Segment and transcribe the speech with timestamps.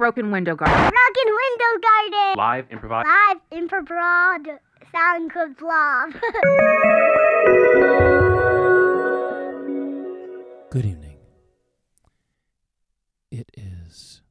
[0.00, 0.74] Broken Window Garden.
[0.78, 2.38] Broken Window Garden.
[2.38, 3.06] Live improvised.
[3.06, 4.58] Live improv
[4.90, 6.14] sound good love.
[10.70, 11.18] Good evening.
[13.30, 14.22] It is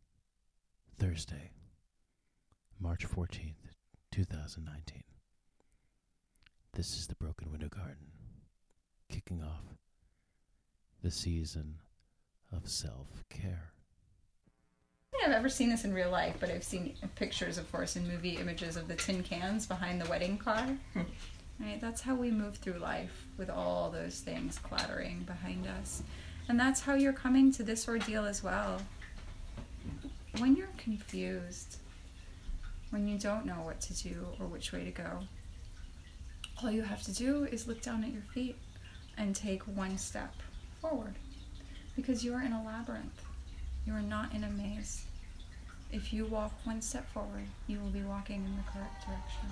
[0.98, 1.52] Thursday,
[2.80, 3.54] March 14th,
[4.12, 5.04] 2019.
[6.74, 8.08] This is the Broken Window Garden,
[9.08, 9.66] kicking off
[11.04, 11.76] the season
[12.52, 13.74] of self care.
[15.12, 17.70] I don't think I've ever seen this in real life, but I've seen pictures, of
[17.72, 20.68] course, in movie images of the tin cans behind the wedding car.
[21.60, 21.82] right?
[21.82, 26.04] That's how we move through life with all those things clattering behind us.
[26.48, 28.82] And that's how you're coming to this ordeal as well.
[30.38, 31.78] When you're confused,
[32.92, 35.20] when you don't know what to do or which way to go,
[36.62, 38.58] all you have to do is look down at your feet
[39.18, 40.34] and take one step
[40.80, 41.16] forward
[41.96, 43.24] because you are in a labyrinth.
[43.90, 45.06] You are not in a maze.
[45.92, 49.50] If you walk one step forward, you will be walking in the correct direction.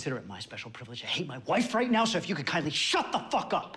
[0.00, 1.04] Consider it my special privilege.
[1.04, 3.76] I hate my wife right now, so if you could kindly shut the fuck up.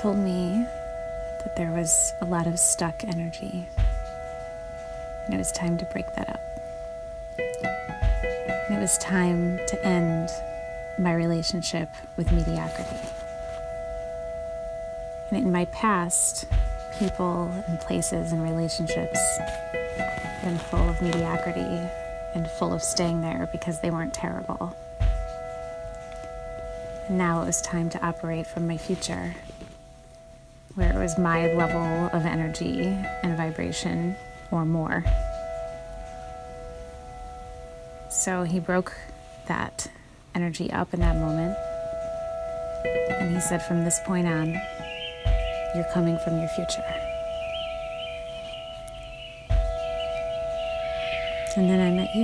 [0.00, 0.64] Told me
[1.40, 3.68] that there was a lot of stuck energy,
[5.26, 6.40] and it was time to break that up.
[8.66, 10.30] And it was time to end
[10.98, 12.96] my relationship with mediocrity.
[15.30, 16.46] And in my past,
[16.98, 19.18] people and places and relationships
[19.98, 21.90] have been full of mediocrity
[22.34, 24.74] and full of staying there because they weren't terrible.
[27.06, 29.34] And now it was time to operate from my future
[30.80, 32.80] where it was my level of energy
[33.22, 34.16] and vibration
[34.50, 35.04] or more.
[38.08, 38.96] So he broke
[39.46, 39.90] that
[40.34, 41.54] energy up in that moment.
[43.20, 44.54] And he said, from this point on,
[45.74, 46.82] you're coming from your future.
[51.56, 52.14] And then I met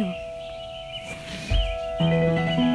[2.61, 2.66] you.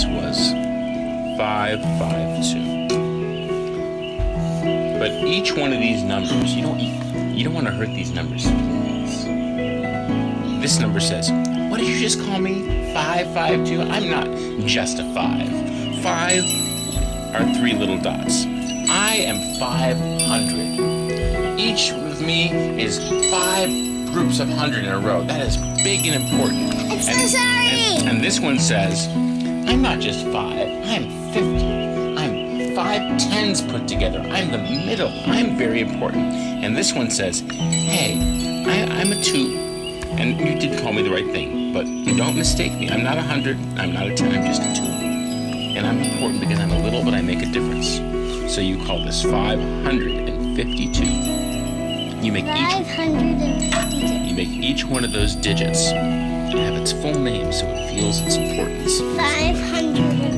[0.00, 0.38] This was
[1.36, 2.88] 552.
[4.98, 8.44] But each one of these numbers, you don't you don't want to hurt these numbers'.
[10.62, 11.30] This number says,
[11.70, 12.92] "What did you just call me?
[12.94, 13.82] 552?
[13.82, 14.26] I'm not
[14.66, 16.02] just a 5.
[16.02, 16.44] 5
[17.34, 18.46] are three little dots.
[18.88, 21.60] I am 500.
[21.60, 22.50] Each of me
[22.82, 22.98] is
[23.30, 23.68] 5
[24.12, 25.22] groups of 100 in a row.
[25.24, 26.74] That is big and important.
[26.90, 27.68] I'm so And- sorry.
[27.98, 29.06] and- and this one says,
[29.70, 32.18] I'm not just five, I'm 50.
[32.18, 34.18] I'm five tens put together.
[34.18, 35.12] I'm the middle.
[35.26, 36.34] I'm very important.
[36.34, 39.54] And this one says, hey, I, I'm a two.
[40.18, 41.84] And you did call me the right thing, but
[42.16, 42.90] don't mistake me.
[42.90, 44.82] I'm not a hundred, I'm not a ten, I'm just a two.
[44.82, 47.98] And I'm important because I'm a little, but I make a difference.
[48.52, 51.04] So you call this 552.
[52.26, 54.06] You make each 552.
[54.26, 55.92] you make each one of those digits
[56.58, 59.00] have its full name so it feels its importance.
[59.16, 60.29] 552.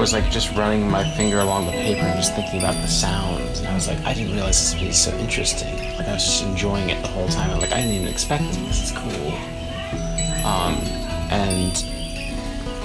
[0.00, 3.58] Was like just running my finger along the paper and just thinking about the sounds.
[3.58, 5.76] And I was like, I didn't realize this would be so interesting.
[5.98, 7.50] Like I was just enjoying it the whole time.
[7.50, 8.56] I'm like, I didn't even expect this.
[8.56, 9.32] This is cool.
[10.46, 10.76] Um,
[11.30, 11.84] and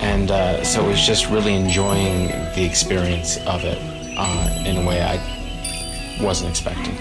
[0.01, 3.77] and uh, so it was just really enjoying the experience of it
[4.17, 6.97] uh, in a way I wasn't expecting.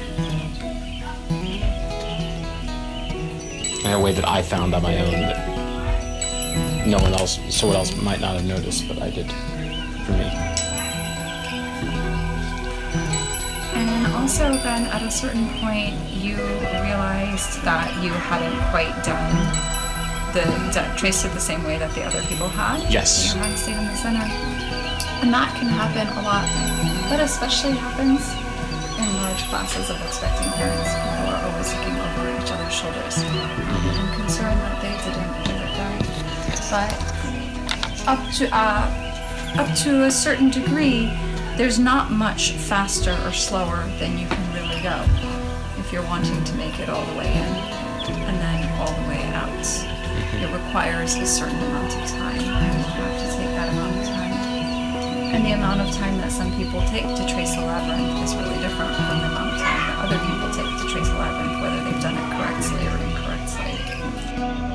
[3.85, 7.97] In a way that I found on my own that no one else, someone else
[7.97, 9.29] might not have noticed, but I did
[14.25, 16.37] also, then at a certain point, you
[16.81, 19.37] realized that you hadn't quite done
[20.33, 20.41] the
[20.73, 22.81] de- traced it the same way that the other people had.
[22.91, 23.35] Yes.
[23.35, 24.25] You hadn't stayed in the center,
[25.21, 26.49] and that can happen a lot.
[27.13, 28.25] That especially happens
[28.97, 30.89] in large classes of expecting parents.
[30.89, 35.69] People are always looking over each other's shoulders and concerned that they didn't do it
[35.85, 36.01] right.
[36.73, 36.97] But
[38.09, 38.89] up to uh,
[39.61, 41.13] up to a certain degree,
[41.57, 45.07] there's not much faster or slower than you can really go
[45.79, 47.85] if you're wanting to make it all the way in
[48.27, 49.49] and then all the way out.
[49.49, 50.43] Mm-hmm.
[50.43, 52.41] It requires a certain amount of time.
[52.43, 54.33] and You have to take that amount of time.
[55.35, 58.59] And the amount of time that some people take to trace a labyrinth is really
[58.59, 61.85] different from the amount of time that other people take to trace a labyrinth, whether
[61.85, 64.74] they've done it correctly or incorrectly.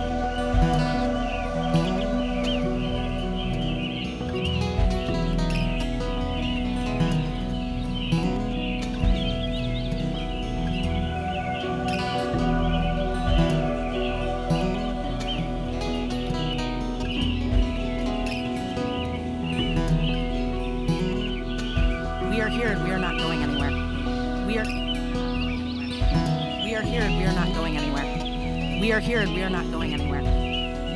[28.90, 30.24] We are here and we are not going anywhere.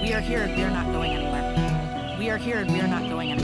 [0.01, 2.17] We are here and we are not going anywhere.
[2.17, 3.42] We are here and we are not going anywhere.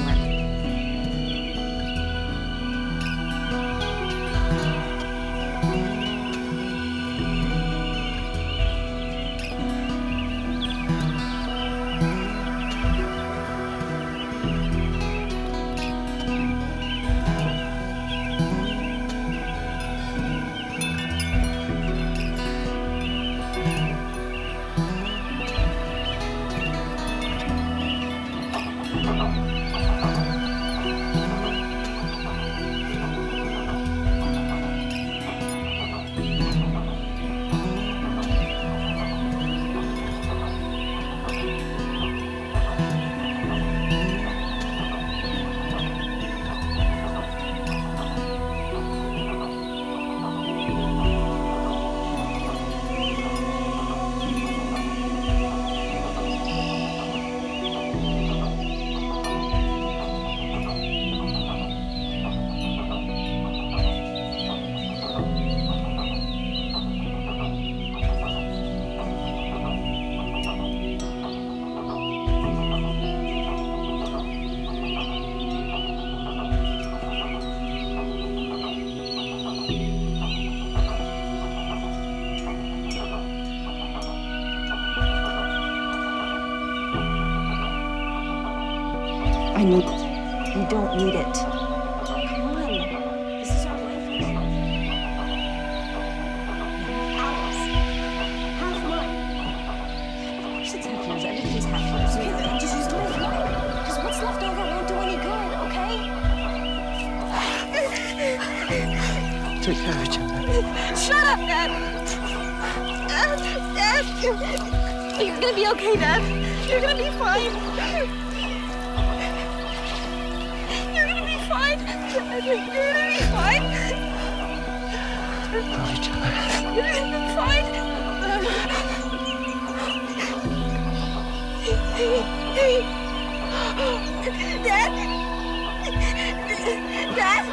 [137.15, 137.43] Dad.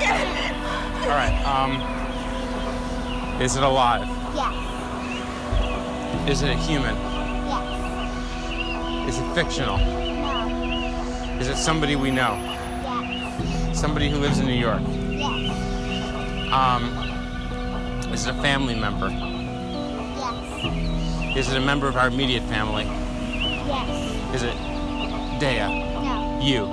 [0.00, 0.26] Dad.
[1.02, 1.34] All right.
[1.46, 1.72] Um.
[3.42, 4.06] Is it alive?
[4.34, 4.54] Yes.
[6.30, 6.94] Is it a human?
[7.46, 9.08] Yes.
[9.08, 9.78] Is it fictional?
[9.78, 11.38] No.
[11.40, 12.34] Is it somebody we know?
[12.36, 13.78] Yes.
[13.78, 14.80] Somebody who lives in New York?
[15.10, 15.50] Yes.
[16.52, 16.84] Um.
[18.12, 19.08] Is it a family member?
[19.08, 21.36] Yes.
[21.36, 22.86] Is it a member of our immediate family?
[23.66, 24.34] Yes.
[24.34, 24.56] Is it
[25.40, 25.68] Dea?
[26.02, 26.38] No.
[26.40, 26.66] You?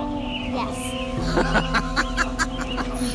[0.54, 1.90] Yes.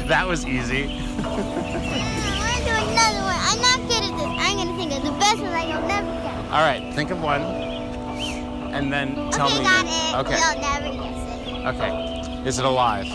[0.10, 0.86] That was easy.
[0.86, 3.38] I want to do another one.
[3.46, 4.26] I'm not good at this.
[4.26, 6.52] I'm going to think of the best one like I'll never get.
[6.52, 6.92] All right.
[6.96, 9.66] Think of one, and then tell okay, me.
[9.66, 10.16] got it.
[10.26, 10.40] Okay.
[10.40, 11.66] You'll never guess it.
[11.68, 11.92] Okay.
[12.48, 13.06] Is it alive?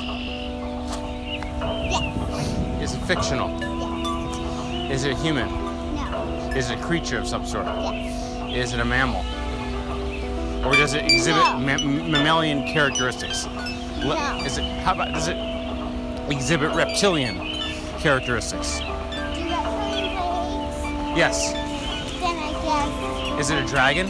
[1.90, 2.80] Yes.
[2.80, 3.50] Is it fictional?
[3.60, 4.92] Yes.
[4.92, 5.48] Is it a human?
[5.96, 6.52] No.
[6.54, 7.66] Is it a creature of some sort?
[7.66, 8.54] Yes.
[8.54, 9.24] Is it a mammal?
[10.64, 11.58] Or does it exhibit No.
[11.58, 13.46] ma- mammalian characteristics?
[13.46, 14.40] No.
[14.44, 15.36] Is it how about does it
[16.30, 17.36] exhibit reptilian
[18.00, 18.78] characteristics?
[18.78, 20.16] Do reptilians
[21.12, 21.18] eggs?
[21.18, 21.52] Yes.
[21.52, 22.52] Then I
[23.34, 23.40] guess.
[23.40, 24.08] Is it a dragon?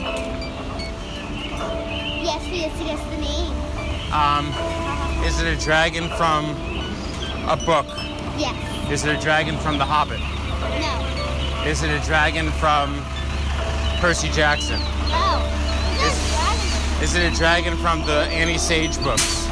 [2.23, 4.13] Yes, because he gets the name.
[4.13, 4.47] Um,
[5.25, 6.51] is it a dragon from
[7.49, 7.87] a book?
[8.39, 8.91] Yes.
[8.91, 10.21] Is it a dragon from The Hobbit?
[10.21, 11.65] No.
[11.69, 13.03] Is it a dragon from
[14.01, 14.81] Percy Jackson?
[17.05, 19.47] Is it a dragon from the Annie Sage books?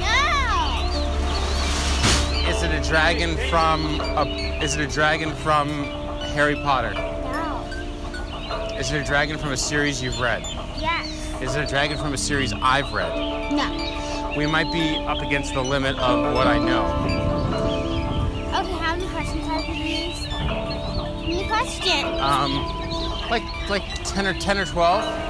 [0.00, 0.90] No.
[2.48, 5.68] Is it a dragon from a, Is it a dragon from
[6.34, 6.92] Harry Potter?
[6.92, 7.64] No.
[8.76, 10.42] Is it a dragon from a series you've read?
[10.80, 11.06] Yes.
[11.40, 13.52] Is it a dragon from a series I've read?
[13.52, 14.34] No.
[14.36, 16.86] We might be up against the limit of what I know.
[18.48, 20.26] Okay, how many questions have you used?
[20.26, 22.04] How question.
[22.18, 25.29] Um, like like ten or ten or twelve.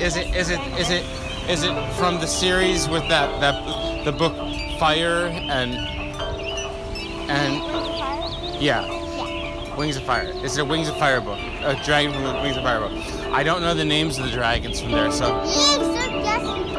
[0.00, 1.04] Is it is it is it
[1.48, 4.34] is it from the series with that that the book
[4.78, 5.74] Fire and
[7.28, 7.54] and
[8.62, 9.74] yeah Yeah.
[9.76, 10.30] Wings of Fire?
[10.44, 11.38] Is it a Wings of Fire book?
[11.62, 12.92] A dragon from the Wings of Fire book?
[13.32, 15.78] I don't know the names of the dragons from there, so You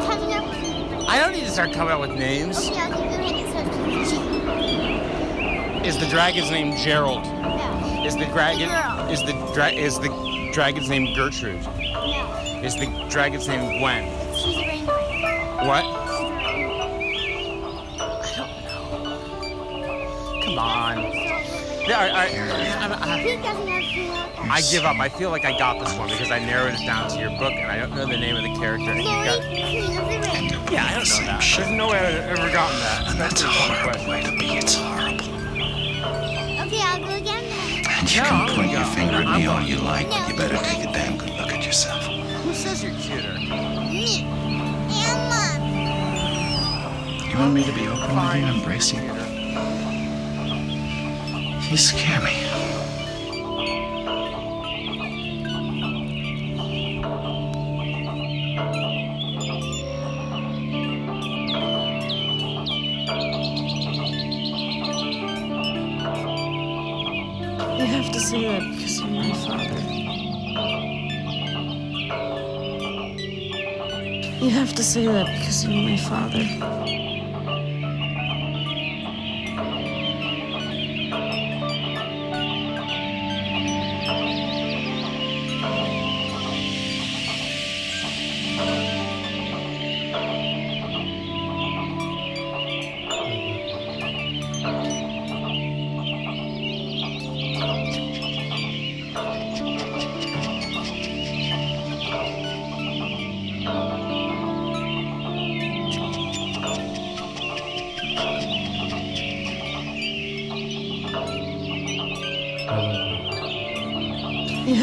[0.05, 1.09] coming up.
[1.09, 2.57] I don't need to start coming up with names.
[2.69, 3.51] Okay, I'll keep doing it.
[3.51, 3.59] So
[3.99, 5.85] it's cheap.
[5.85, 7.23] Is the dragon's name Gerald?
[7.25, 8.03] No.
[8.05, 8.69] Is the dragon
[9.11, 10.09] is the dra- is the
[10.53, 11.65] dragon's name Gertrude?
[12.61, 12.65] No.
[12.65, 14.03] Is the dragon's name Gwen?
[14.35, 14.93] She's a rainbow.
[15.65, 15.83] What?
[15.85, 16.23] She's a
[18.43, 20.43] rainbow.
[20.45, 20.97] Come on.
[21.87, 22.11] Yeah, I, I,
[22.81, 24.29] I'm- I, Keep guessing everything else.
[24.51, 24.99] I give up.
[24.99, 27.53] I feel like I got this one because I narrowed it down to your book
[27.53, 28.91] and I don't know the name of the character.
[28.91, 30.71] And you Lori, got, Queen Rainbow.
[30.71, 31.41] yeah, I don't know that.
[31.57, 33.07] There's no way I've ever gotten that.
[33.11, 34.45] And that's a horrible way to be.
[34.57, 35.25] It's horrible.
[36.65, 37.85] Okay, I'll go again then.
[37.99, 40.35] And you No, can I'm point your finger at me all you like, but you
[40.35, 41.31] better take a damn good
[47.39, 49.01] want me to be open with you, embrace you?
[51.69, 52.36] You scare me.
[67.77, 69.79] You have to say that because you're my father.
[74.43, 76.78] You have to say that because you're my father.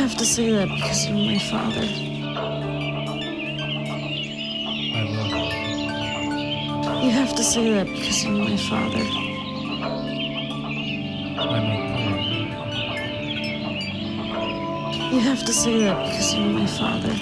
[0.06, 1.80] have to say that because you're my father.
[4.94, 5.30] I love
[6.92, 7.06] you.
[7.06, 9.04] You have to say that because you're my father.
[11.42, 12.06] I'm okay.
[15.12, 17.14] You have to say that because you're my father.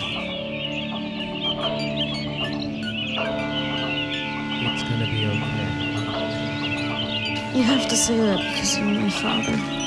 [4.68, 5.68] It's gonna be okay.
[7.56, 9.83] You have to say that because you're my father.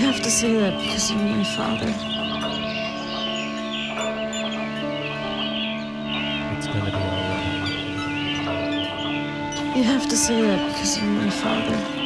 [0.00, 1.92] Have to say that because you're my father.
[6.56, 7.66] It's gonna be alright.
[9.76, 11.99] You have to say that because you're my father.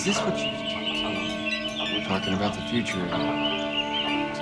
[0.00, 0.48] Is this what you...
[1.92, 4.32] We're talking about the future again.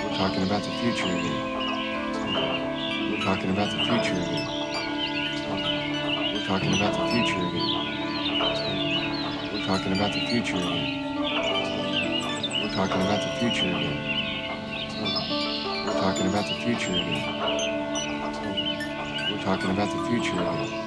[0.00, 1.40] We're talking about the future again.
[3.12, 4.46] We're talking about the future again.
[6.32, 7.68] We're talking about the future again.
[9.52, 10.88] We're talking about the future again.
[12.62, 13.98] We're talking about the future again.
[15.84, 17.24] We're talking about the future again.
[19.30, 20.81] We're talking about the future again.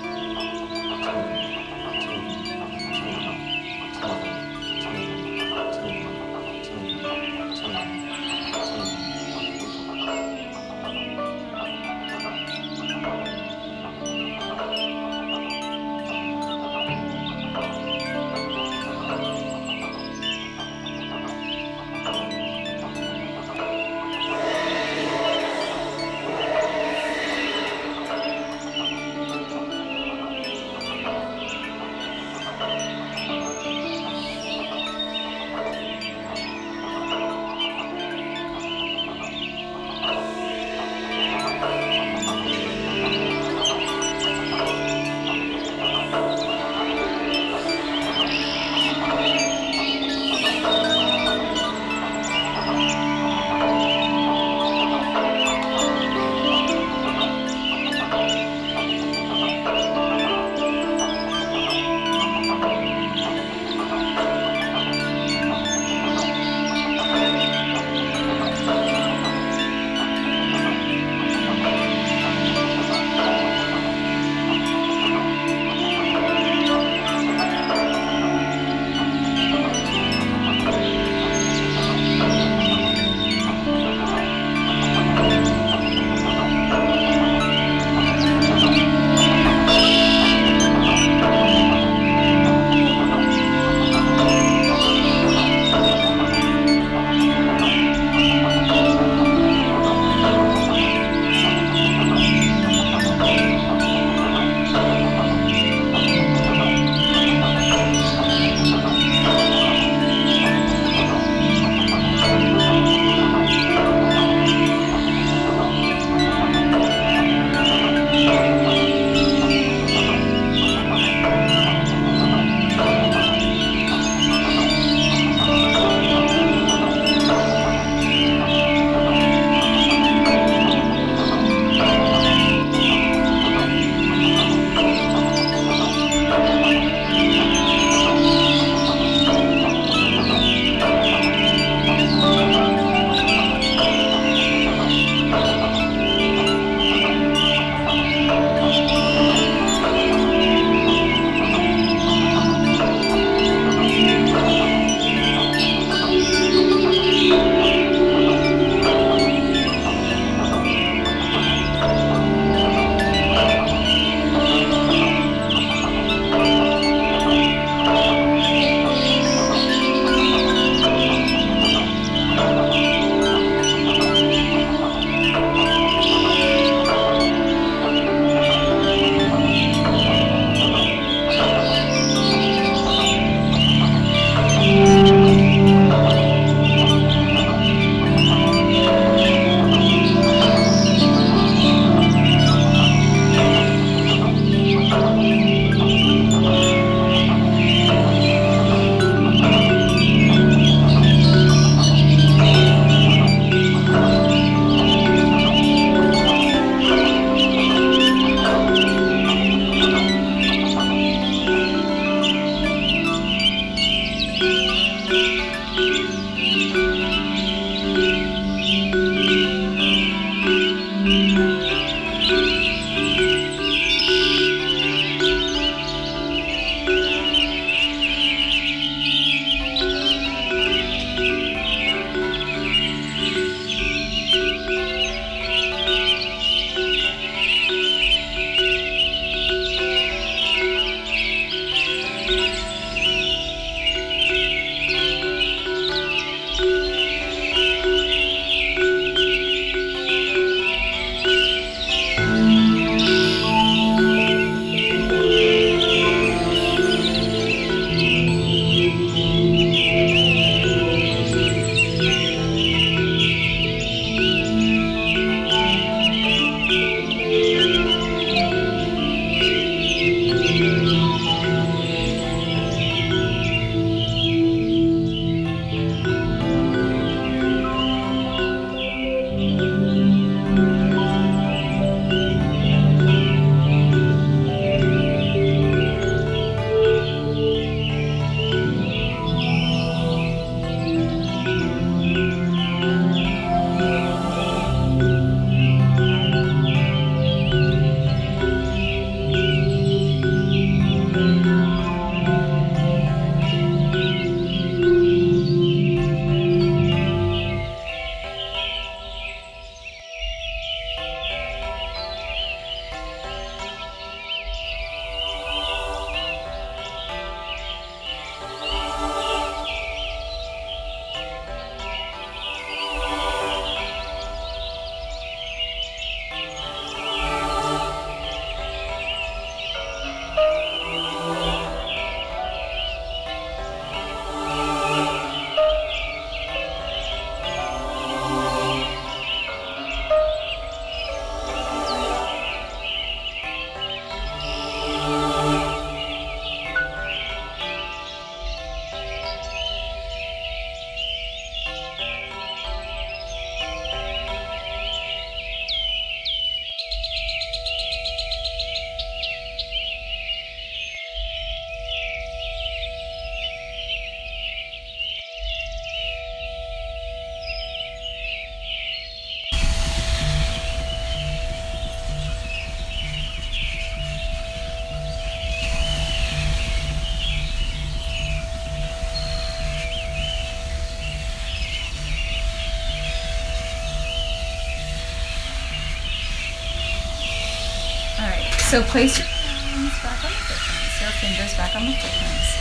[388.75, 392.59] So place your hands back on the footprints, your fingers back on the footprints.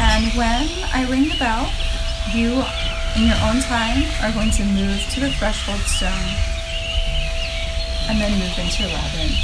[0.00, 1.70] And when I ring the bell,
[2.32, 2.64] you,
[3.20, 6.08] in your own time, are going to move to the threshold stone
[8.08, 9.36] and then move into your labyrinth.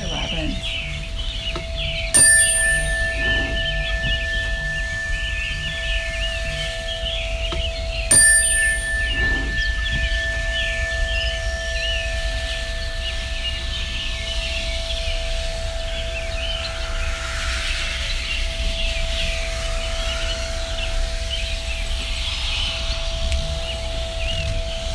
[0.00, 0.56] Your labyrinth.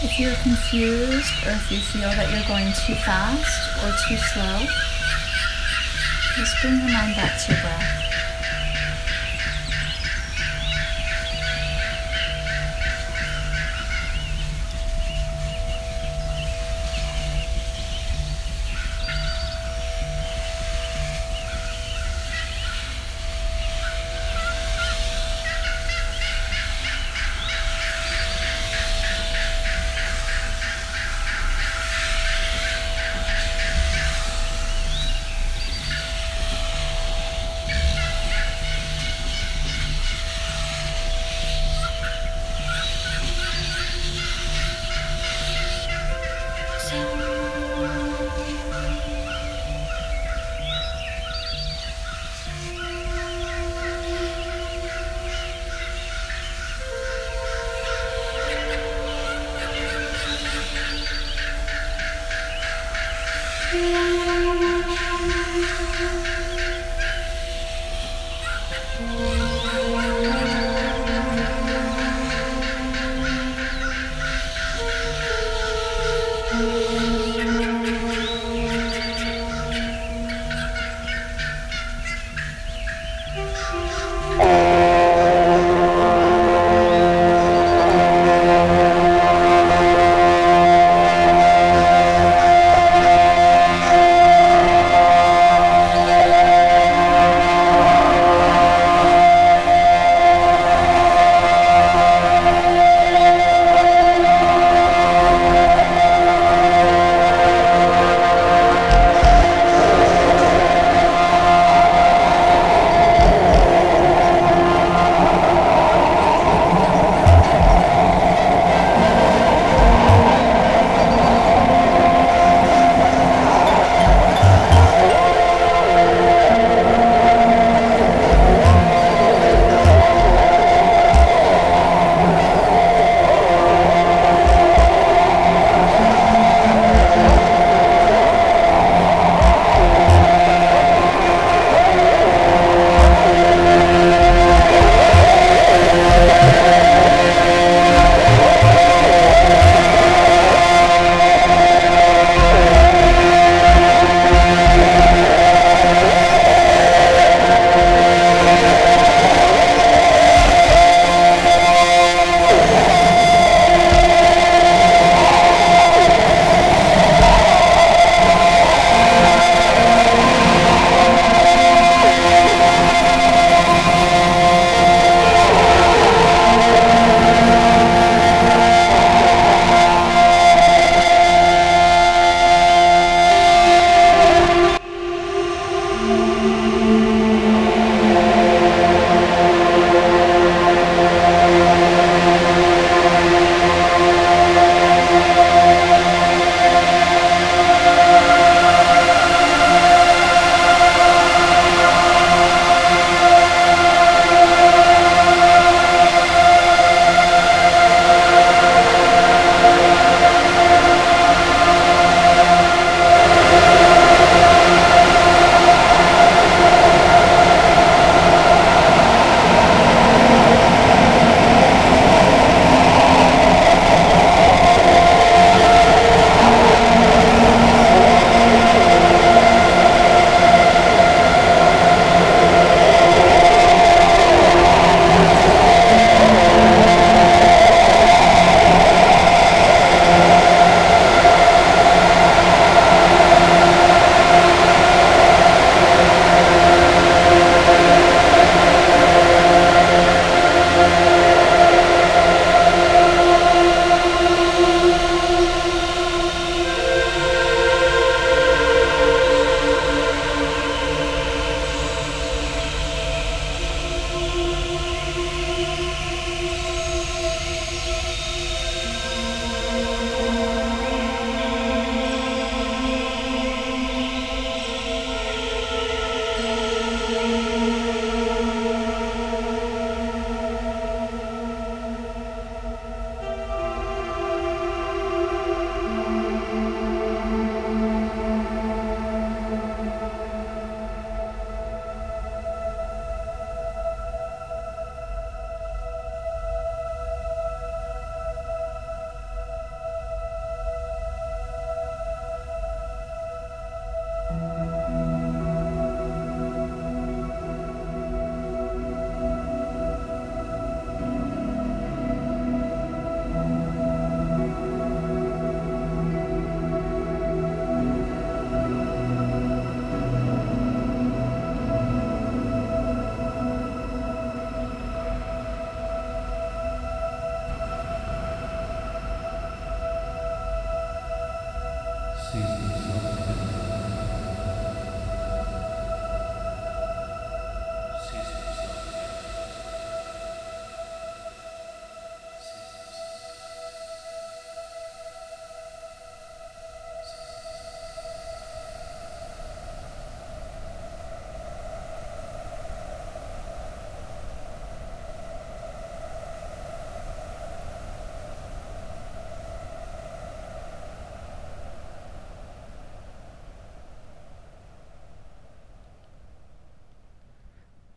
[0.01, 0.35] If you're
[0.69, 4.59] confused or if you feel that you're going too fast or too slow,
[6.37, 8.04] just bring your mind back to your breath.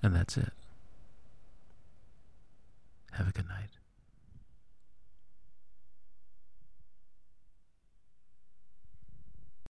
[0.08, 0.54] And that's it.